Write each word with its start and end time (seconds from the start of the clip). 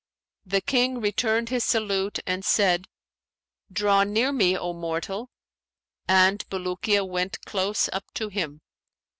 The 0.47 0.61
King 0.61 0.99
returned 0.99 1.49
his 1.49 1.63
salute 1.63 2.17
and 2.25 2.43
said, 2.43 2.87
'Draw 3.71 4.05
near 4.05 4.31
me, 4.31 4.57
O 4.57 4.73
mortal!' 4.73 5.29
and 6.07 6.43
Bulukiya 6.49 7.05
went 7.07 7.39
close 7.45 7.87
up 7.93 8.11
to 8.15 8.29
him. 8.29 8.61